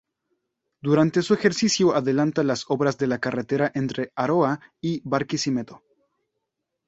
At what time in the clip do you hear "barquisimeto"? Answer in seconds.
5.07-5.83